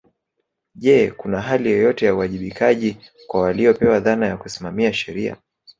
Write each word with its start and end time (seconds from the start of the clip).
Je 0.83 1.11
kuna 1.17 1.41
hali 1.41 1.71
yoyote 1.71 2.05
ya 2.05 2.15
uwajibikaji 2.15 2.97
kwa 3.27 3.41
waliopewa 3.41 3.99
dhana 3.99 4.27
ya 4.27 4.37
kusimamia 4.37 4.93
sheria 4.93 5.37